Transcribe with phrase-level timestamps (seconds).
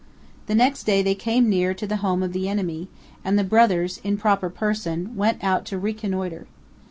[0.47, 2.87] The next day they came near to the home of the enemy,
[3.23, 6.47] and the brothers, in proper person, went out to reconnoiter.